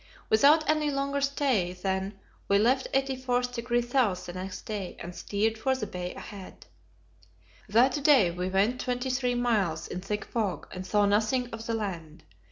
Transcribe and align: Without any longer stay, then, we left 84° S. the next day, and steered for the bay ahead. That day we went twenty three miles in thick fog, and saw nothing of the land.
Without 0.31 0.67
any 0.67 0.89
longer 0.89 1.21
stay, 1.21 1.73
then, 1.73 2.17
we 2.47 2.57
left 2.57 2.91
84° 2.91 3.93
S. 3.93 4.25
the 4.25 4.33
next 4.33 4.63
day, 4.63 4.97
and 4.99 5.13
steered 5.13 5.59
for 5.59 5.75
the 5.75 5.85
bay 5.85 6.15
ahead. 6.15 6.65
That 7.69 8.03
day 8.03 8.31
we 8.31 8.49
went 8.49 8.81
twenty 8.81 9.11
three 9.11 9.35
miles 9.35 9.87
in 9.87 10.01
thick 10.01 10.25
fog, 10.25 10.67
and 10.71 10.87
saw 10.87 11.05
nothing 11.05 11.51
of 11.51 11.67
the 11.67 11.75
land. 11.75 12.23